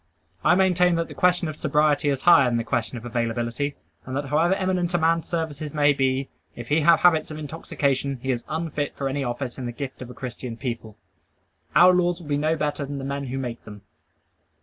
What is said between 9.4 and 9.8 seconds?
in the